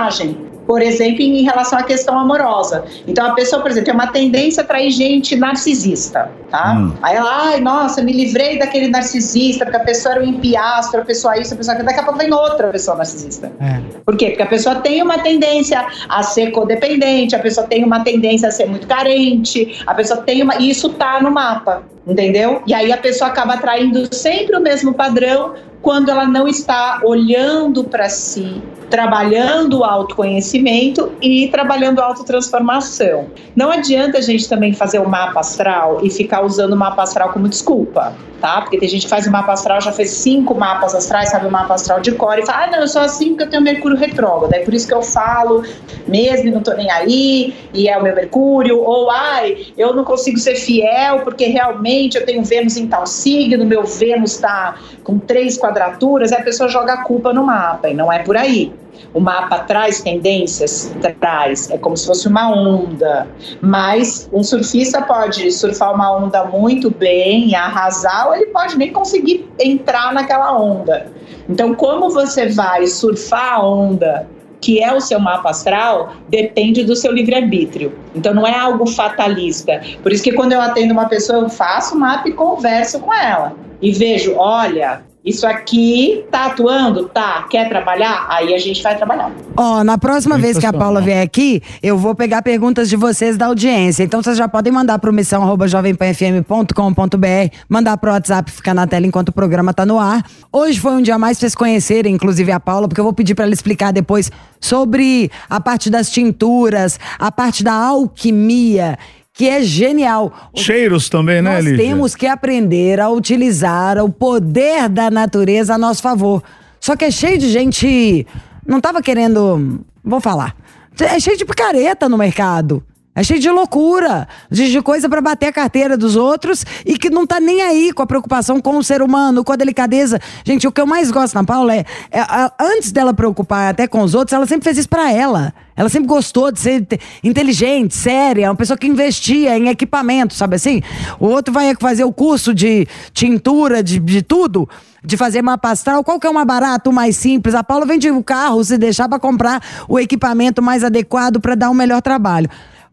[0.68, 2.84] Por exemplo, em relação à questão amorosa.
[3.08, 6.74] Então, a pessoa, por exemplo, tem uma tendência a atrair gente narcisista, tá?
[6.74, 6.94] Hum.
[7.02, 11.06] Aí ela, ai, nossa, me livrei daquele narcisista, porque a pessoa era um impiastro, a
[11.06, 13.50] pessoa isso, a pessoa daqui a pouco vem outra pessoa narcisista.
[13.62, 13.80] É.
[14.06, 14.28] Por quê?
[14.28, 18.52] Porque a pessoa tem uma tendência a ser codependente, a pessoa tem uma tendência a
[18.52, 20.58] ser muito carente, a pessoa tem uma.
[20.58, 22.62] E isso tá no mapa, entendeu?
[22.68, 27.84] E aí a pessoa acaba atraindo sempre o mesmo padrão quando ela não está olhando
[27.84, 33.28] para si, trabalhando o autoconhecimento e trabalhando a autotransformação.
[33.56, 37.30] Não adianta a gente também fazer o mapa astral e ficar usando o mapa astral
[37.30, 38.62] como desculpa, tá?
[38.62, 41.52] Porque tem gente que faz o mapa astral, já fez cinco mapas astrais, sabe o
[41.52, 43.98] mapa astral de cor e fala, ah, não, eu sou assim porque eu tenho Mercúrio
[43.98, 45.64] retrógrado, é por isso que eu falo
[46.08, 50.04] mesmo e não tô nem aí, e é o meu Mercúrio, ou ai, eu não
[50.04, 55.20] consigo ser fiel porque realmente eu tenho Vênus em tal signo, meu Vênus está com
[55.20, 58.72] três quadraturas, a pessoa joga a culpa no mapa, e não é por aí.
[59.14, 60.94] O mapa traz tendências?
[61.20, 61.70] Traz.
[61.70, 63.28] É como se fosse uma onda.
[63.62, 69.50] Mas um surfista pode surfar uma onda muito bem arrasar, ou ele pode nem conseguir
[69.60, 71.12] entrar naquela onda.
[71.50, 74.28] Então, como você vai surfar a onda
[74.60, 77.94] que é o seu mapa astral, depende do seu livre-arbítrio.
[78.16, 79.82] Então não é algo fatalista.
[80.02, 83.14] Por isso que quando eu atendo uma pessoa, eu faço o mapa e converso com
[83.14, 83.56] ela.
[83.82, 87.10] E vejo, olha, isso aqui tá atuando?
[87.10, 87.46] Tá.
[87.50, 88.26] Quer trabalhar?
[88.30, 89.30] Aí a gente vai trabalhar.
[89.58, 92.96] Ó, oh, na próxima vez que a Paula vier aqui, eu vou pegar perguntas de
[92.96, 94.04] vocês da audiência.
[94.04, 99.34] Então vocês já podem mandar pro missão@jovempanfm.com.br, mandar pro WhatsApp, ficar na tela enquanto o
[99.34, 100.24] programa tá no ar.
[100.52, 103.36] Hoje foi um dia mais pra vocês conhecerem, inclusive a Paula, porque eu vou pedir
[103.36, 108.98] para ela explicar depois sobre a parte das tinturas, a parte da alquimia
[109.38, 110.34] que é genial.
[110.56, 111.86] Cheiros também, né, Nós Lígia?
[111.86, 116.42] temos que aprender a utilizar o poder da natureza a nosso favor.
[116.80, 118.26] Só que é cheio de gente.
[118.66, 119.80] Não tava querendo.
[120.04, 120.56] Vou falar.
[121.00, 122.84] É cheio de picareta no mercado.
[123.18, 127.26] É cheio de loucura, de coisa para bater a carteira dos outros e que não
[127.26, 130.20] tá nem aí com a preocupação com o ser humano, com a delicadeza.
[130.46, 133.88] Gente, o que eu mais gosto na Paula é, é a, antes dela preocupar até
[133.88, 135.52] com os outros, ela sempre fez isso para ela.
[135.76, 136.86] Ela sempre gostou de ser
[137.24, 140.84] inteligente, séria, uma pessoa que investia em equipamento, sabe assim?
[141.20, 144.70] O outro vai fazer o curso de tintura, de, de tudo
[145.04, 147.56] de fazer mapa astral, qual que é o mais barato, o mais simples?
[147.56, 151.70] A Paula vende o carro se deixar para comprar o equipamento mais adequado para dar
[151.70, 152.50] um melhor trabalho.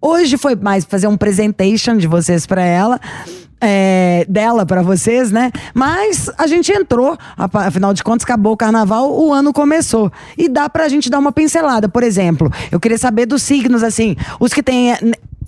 [0.07, 3.01] Hoje foi mais fazer um presentation de vocês para ela.
[3.59, 5.51] É, dela para vocês, né?
[5.73, 10.12] Mas a gente entrou, afinal de contas, acabou o carnaval, o ano começou.
[10.37, 11.88] E dá pra gente dar uma pincelada.
[11.88, 14.93] Por exemplo, eu queria saber dos signos, assim, os que têm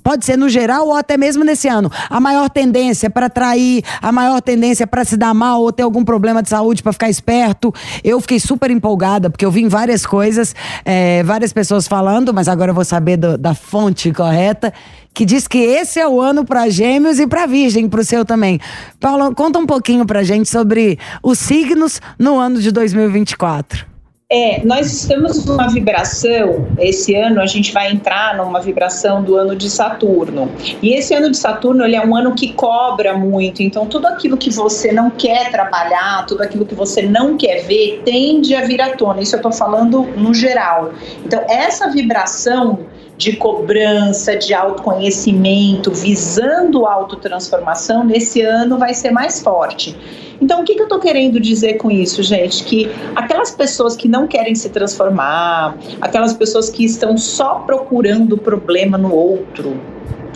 [0.07, 1.91] Pode ser no geral ou até mesmo nesse ano.
[2.09, 6.05] A maior tendência para trair, a maior tendência para se dar mal ou ter algum
[6.05, 7.75] problema de saúde para ficar esperto.
[8.05, 12.71] Eu fiquei super empolgada porque eu vi várias coisas, é, várias pessoas falando, mas agora
[12.71, 14.73] eu vou saber do, da fonte correta
[15.13, 18.25] que diz que esse é o ano para Gêmeos e para Virgem, para o seu
[18.25, 18.61] também.
[19.01, 23.96] Paulo, conta um pouquinho para gente sobre os signos no ano de 2024.
[24.29, 29.55] É, nós estamos numa vibração, esse ano a gente vai entrar numa vibração do ano
[29.55, 30.51] de Saturno.
[30.83, 34.37] E esse ano de Saturno, ele é um ano que cobra muito, então tudo aquilo
[34.37, 38.83] que você não quer trabalhar, tudo aquilo que você não quer ver, tende a vir
[38.83, 39.23] à tona.
[39.23, 40.93] Isso eu estou falando no geral.
[41.25, 42.81] Então, essa vibração
[43.17, 49.97] de cobrança, de autoconhecimento, visando autotransformação, nesse ano vai ser mais forte.
[50.41, 52.63] Então, o que, que eu estou querendo dizer com isso, gente?
[52.65, 58.99] Que aquelas pessoas que não querem se transformar, aquelas pessoas que estão só procurando problema
[58.99, 59.81] no outro,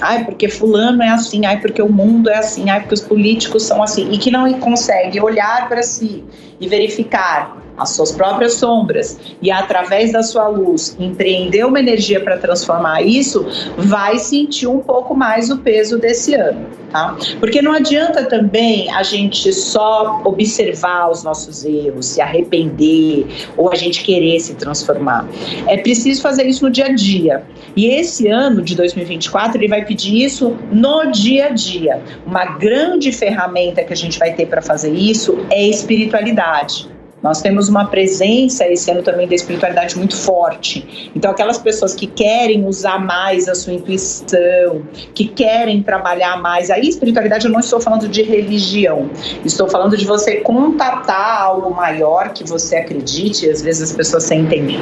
[0.01, 3.63] ai, porque fulano é assim, ai, porque o mundo é assim, ai, porque os políticos
[3.63, 6.25] são assim, e que não consegue olhar para si
[6.59, 12.37] e verificar as suas próprias sombras e através da sua luz empreender uma energia para
[12.37, 17.17] transformar isso, vai sentir um pouco mais o peso desse ano, tá?
[17.39, 23.75] Porque não adianta também a gente só observar os nossos erros, se arrepender ou a
[23.75, 25.27] gente querer se transformar.
[25.67, 27.43] É preciso fazer isso no dia a dia.
[27.75, 32.03] E esse ano de 2024 ele vai pedir isso no dia a dia.
[32.27, 37.00] Uma grande ferramenta que a gente vai ter para fazer isso é espiritualidade.
[37.23, 41.11] Nós temos uma presença esse ano também da espiritualidade muito forte.
[41.15, 44.83] Então, aquelas pessoas que querem usar mais a sua intuição,
[45.15, 49.11] que querem trabalhar mais, aí espiritualidade eu não estou falando de religião,
[49.45, 53.49] estou falando de você contatar algo maior que você acredite.
[53.49, 54.79] Às vezes as pessoas sentem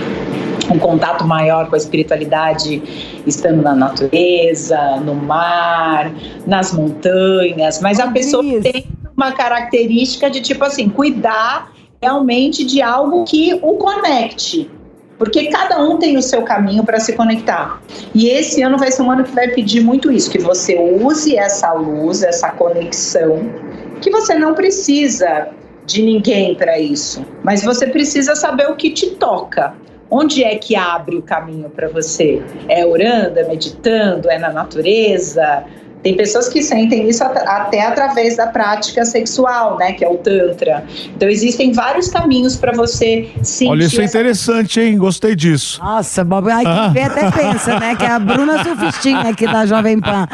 [0.72, 2.82] um contato maior com a espiritualidade
[3.26, 6.12] estando na natureza, no mar,
[6.46, 13.24] nas montanhas, mas a pessoa tem uma característica de tipo assim, cuidar realmente de algo
[13.24, 14.70] que o conecte.
[15.18, 17.82] Porque cada um tem o seu caminho para se conectar.
[18.14, 21.36] E esse ano vai ser um ano que vai pedir muito isso, que você use
[21.36, 23.50] essa luz, essa conexão,
[24.00, 25.48] que você não precisa
[25.84, 29.74] de ninguém para isso, mas você precisa saber o que te toca.
[30.10, 32.42] Onde é que abre o caminho para você?
[32.68, 35.64] É orando, é meditando, é na natureza?
[36.02, 40.84] Tem pessoas que sentem isso até através da prática sexual, né, que é o tantra.
[41.14, 43.70] Então existem vários caminhos para você sentir.
[43.70, 44.96] Olha, isso é essa- interessante, hein?
[44.96, 45.80] Gostei disso.
[45.82, 47.96] Nossa, Bob, ai, quem vê até pensa, né?
[47.96, 50.26] Que é a Bruna Surfistinha aqui da Jovem Pan.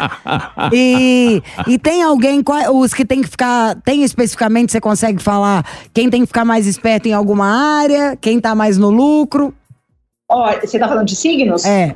[0.72, 6.10] E, e tem alguém, os que tem que ficar, tem especificamente, você consegue falar quem
[6.10, 7.46] tem que ficar mais esperto em alguma
[7.80, 9.54] área, quem tá mais no lucro?
[10.28, 11.64] Olha, você está falando de signos?
[11.64, 11.94] É.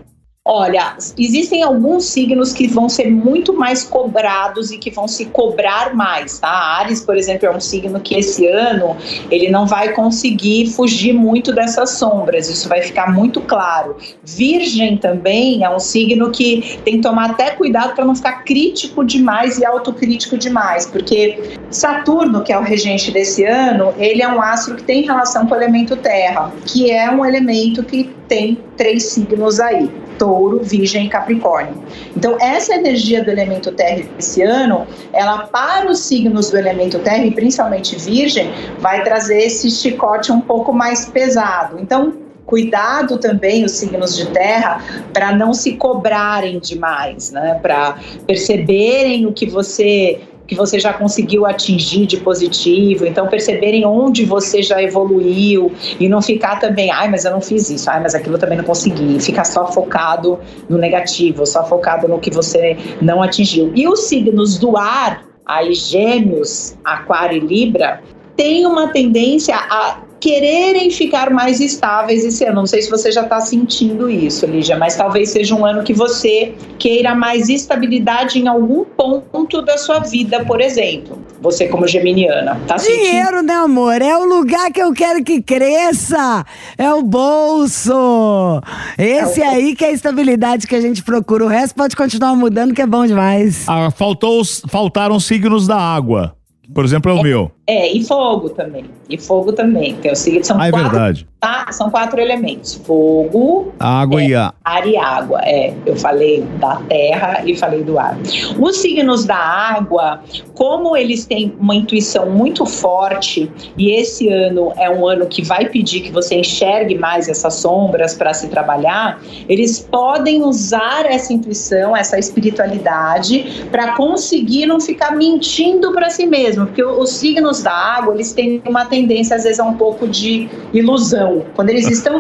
[0.51, 5.95] Olha, existem alguns signos que vão ser muito mais cobrados e que vão se cobrar
[5.95, 6.49] mais, tá?
[6.49, 8.97] Ares, por exemplo, é um signo que esse ano
[9.31, 13.99] ele não vai conseguir fugir muito dessas sombras, isso vai ficar muito claro.
[14.25, 19.05] Virgem também é um signo que tem que tomar até cuidado para não ficar crítico
[19.05, 24.41] demais e autocrítico demais, porque Saturno, que é o regente desse ano, ele é um
[24.41, 29.05] astro que tem relação com o elemento terra, que é um elemento que tem três
[29.05, 31.83] signos aí: Touro, Virgem e Capricórnio.
[32.17, 37.25] Então, essa energia do elemento terra esse ano, ela para os signos do elemento terra,
[37.25, 41.79] e principalmente Virgem, vai trazer esse chicote um pouco mais pesado.
[41.81, 42.15] Então,
[42.49, 47.59] cuidado também os signos de terra para não se cobrarem demais, né?
[47.61, 54.25] Para perceberem o que você que você já conseguiu atingir de positivo, então perceberem onde
[54.25, 58.15] você já evoluiu e não ficar também, ai, mas eu não fiz isso, ai, mas
[58.15, 63.23] aquilo também não consegui, ficar só focado no negativo, só focado no que você não
[63.23, 63.71] atingiu.
[63.75, 68.01] E os signos do ar, aí Gêmeos, Aquário e Libra,
[68.35, 72.57] tem uma tendência a quererem ficar mais estáveis esse ano.
[72.57, 75.93] Não sei se você já está sentindo isso, Lígia, mas talvez seja um ano que
[75.95, 81.19] você queira mais estabilidade em algum ponto da sua vida, por exemplo.
[81.41, 83.01] Você como geminiana, tá sentindo?
[83.05, 84.03] Dinheiro, né, amor?
[84.03, 86.45] É o lugar que eu quero que cresça.
[86.77, 88.61] É o bolso.
[88.99, 91.45] Esse aí que é a estabilidade que a gente procura.
[91.45, 93.65] O resto pode continuar mudando, que é bom demais.
[93.69, 96.35] Ah, faltou, os- faltaram signos da água.
[96.75, 97.51] Por exemplo, é o meu.
[97.71, 98.87] É, e fogo também.
[99.11, 99.95] E fogo também.
[99.97, 101.27] Tem o signo, são Ah, é quatro, verdade.
[101.39, 101.67] tá?
[101.71, 104.55] São quatro elementos: fogo, água e a.
[104.65, 105.41] ar e água.
[105.43, 108.17] É, eu falei da terra e falei do ar.
[108.59, 110.23] Os signos da água,
[110.55, 115.69] como eles têm uma intuição muito forte, e esse ano é um ano que vai
[115.69, 121.95] pedir que você enxergue mais essas sombras para se trabalhar, eles podem usar essa intuição,
[121.95, 128.15] essa espiritualidade, para conseguir não ficar mentindo para si mesmo, porque os signos da água,
[128.15, 131.45] eles têm uma tendência às vezes a um pouco de ilusão.
[131.55, 132.19] Quando eles estão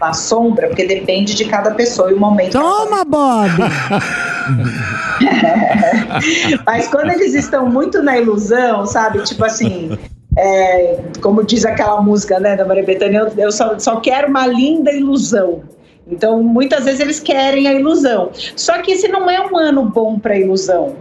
[0.00, 2.52] na sombra, porque depende de cada pessoa e o momento.
[2.52, 3.50] tá Toma, Bob!
[6.66, 9.22] Mas quando eles estão muito na ilusão, sabe?
[9.22, 9.98] Tipo assim.
[10.36, 14.46] é, como diz aquela música né, da Maria Bethânia, eu, eu só, só quero uma
[14.46, 15.62] linda ilusão.
[16.10, 18.30] Então, muitas vezes eles querem a ilusão.
[18.56, 20.96] Só que esse não é um ano bom para ilusão.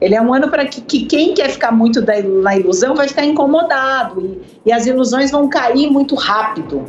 [0.00, 3.08] Ele é um ano para que, que quem quer ficar muito da, na ilusão vai
[3.08, 4.20] ficar incomodado
[4.64, 6.84] e, e as ilusões vão cair muito rápido.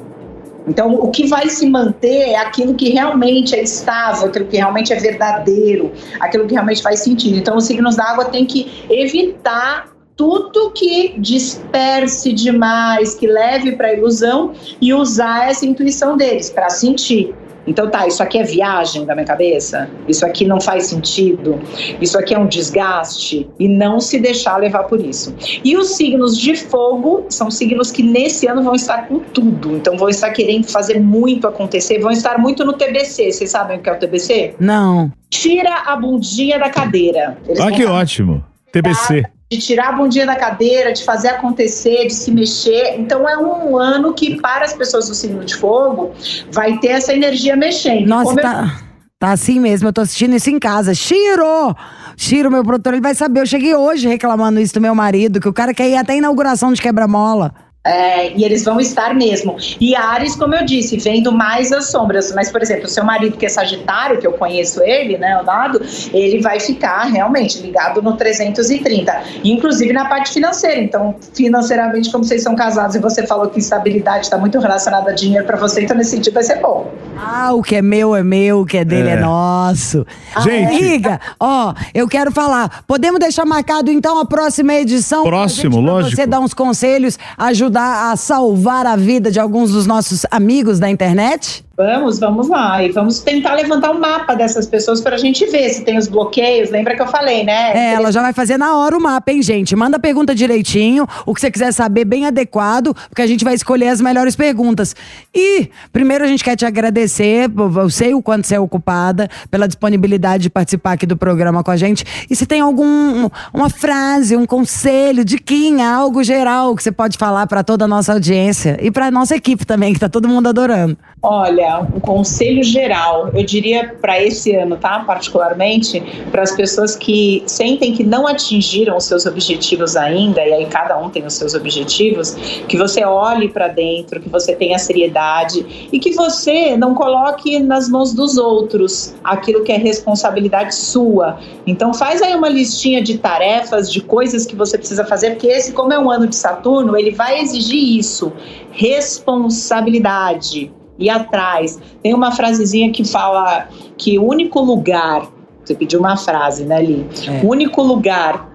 [0.67, 4.91] Então, o que vai se manter é aquilo que realmente é estável, aquilo que realmente
[4.91, 7.37] é verdadeiro, aquilo que realmente faz sentido.
[7.37, 13.87] Então, os signos da água têm que evitar tudo que disperse demais, que leve para
[13.87, 17.33] a ilusão e usar essa intuição deles para sentir.
[17.67, 21.60] Então tá, isso aqui é viagem da minha cabeça, isso aqui não faz sentido,
[22.01, 25.36] isso aqui é um desgaste e não se deixar levar por isso.
[25.63, 29.97] E os signos de fogo são signos que nesse ano vão estar com tudo, então
[29.97, 33.32] vão estar querendo fazer muito acontecer, vão estar muito no TBC.
[33.32, 34.56] Vocês sabem o que é o TBC?
[34.60, 35.12] Não.
[35.30, 37.38] Tira a bundinha da cadeira.
[37.45, 38.43] Eles Ah, que ótimo.
[38.71, 39.25] TBC.
[39.49, 42.95] De tirar a bundinha da cadeira, de fazer acontecer, de se mexer.
[42.99, 46.12] Então é um ano que para as pessoas do signo de fogo
[46.51, 48.07] vai ter essa energia mexendo.
[48.07, 48.79] Nossa, Como eu- tá,
[49.17, 49.88] tá assim mesmo.
[49.88, 50.93] Eu tô assistindo isso em casa.
[50.93, 51.73] Chiro!
[52.17, 53.41] Chiro, meu produtor, ele vai saber.
[53.41, 56.17] Eu cheguei hoje reclamando isso do meu marido, que o cara quer ir até a
[56.17, 57.53] inauguração de quebra-mola.
[57.83, 59.55] É, e eles vão estar mesmo.
[59.79, 62.33] E Ares, como eu disse, vendo mais as sombras.
[62.35, 65.45] Mas, por exemplo, o seu marido, que é Sagitário, que eu conheço ele, né, o
[65.45, 65.81] dado,
[66.13, 69.23] ele vai ficar realmente ligado no 330.
[69.41, 70.81] Inclusive na parte financeira.
[70.81, 75.13] Então, financeiramente, como vocês são casados e você falou que estabilidade está muito relacionada a
[75.13, 76.91] dinheiro para você, então nesse sentido vai ser bom.
[77.17, 79.15] Ah, o que é meu é meu, o que é dele é, É.
[79.21, 80.05] nosso.
[80.41, 80.75] Gente.
[80.75, 82.83] Amiga, ó, eu quero falar.
[82.85, 85.23] Podemos deixar marcado então a próxima edição?
[85.23, 86.15] Próximo, Pra gente, pra lógico.
[86.17, 90.79] Você dar uns conselhos, ajudar ajudar a salvar a vida de alguns dos nossos amigos
[90.79, 91.63] da internet?
[91.77, 92.83] Vamos, vamos lá.
[92.83, 96.08] E vamos tentar levantar um mapa dessas pessoas para a gente ver se tem os
[96.08, 96.71] bloqueios.
[96.71, 97.77] Lembra que eu falei, né?
[97.77, 99.75] É, ela já vai fazer na hora o mapa, hein, gente?
[99.75, 103.54] Manda a pergunta direitinho, o que você quiser saber, bem adequado, porque a gente vai
[103.54, 104.95] escolher as melhores perguntas.
[105.31, 109.67] E, primeiro, a gente quer te agradecer, eu sei o quanto você é ocupada, pela
[109.67, 112.04] disponibilidade de participar aqui do programa com a gente.
[112.27, 117.45] E se tem algum uma frase, um conselho, diquinha, algo geral que você pode falar
[117.45, 120.97] para toda a nossa audiência e para nossa equipe também, que tá todo mundo adorando.
[121.21, 124.99] Olha, um conselho geral, eu diria para esse ano, tá?
[124.99, 126.01] Particularmente
[126.31, 130.97] para as pessoas que sentem que não atingiram os seus objetivos ainda, e aí cada
[130.97, 132.35] um tem os seus objetivos,
[132.67, 137.89] que você olhe para dentro, que você tenha seriedade e que você não coloque nas
[137.89, 141.39] mãos dos outros aquilo que é responsabilidade sua.
[141.65, 145.73] Então faz aí uma listinha de tarefas, de coisas que você precisa fazer, porque esse,
[145.73, 148.31] como é um ano de Saturno, ele vai exigir isso,
[148.71, 151.79] responsabilidade ir atrás.
[152.02, 153.67] Tem uma frasezinha que fala
[153.98, 155.27] que o único lugar,
[155.63, 157.06] você pediu uma frase, né, Li?
[157.27, 157.45] É.
[157.45, 158.50] O único lugar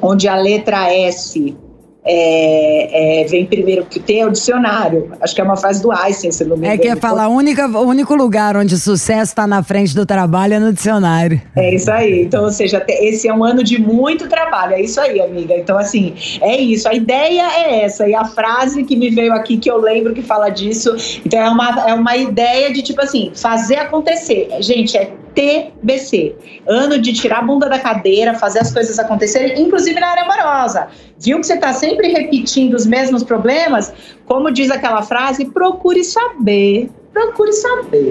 [0.00, 1.56] onde a letra S
[2.04, 5.12] é, é, vem primeiro que tem é o dicionário.
[5.20, 6.90] Acho que é uma frase do Einstein, se não me engano.
[6.90, 10.54] É que fala, única, o único lugar onde o sucesso está na frente do trabalho
[10.54, 11.40] é no dicionário.
[11.56, 12.22] É isso aí.
[12.22, 14.74] Então, ou seja, esse é um ano de muito trabalho.
[14.74, 15.54] É isso aí, amiga.
[15.56, 16.88] Então, assim, é isso.
[16.88, 18.08] A ideia é essa.
[18.08, 20.94] E a frase que me veio aqui, que eu lembro que fala disso.
[21.24, 24.48] Então, é uma, é uma ideia de, tipo assim, fazer acontecer.
[24.60, 26.34] Gente, é TBC.
[26.66, 30.88] Ano de tirar a bunda da cadeira, fazer as coisas acontecerem, inclusive na área amorosa.
[31.18, 33.92] Viu que você está sempre repetindo os mesmos problemas?
[34.26, 36.90] Como diz aquela frase, procure saber.
[37.12, 38.10] Procure saber.